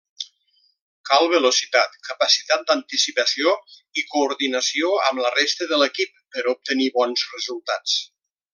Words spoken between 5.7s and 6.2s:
de l'equip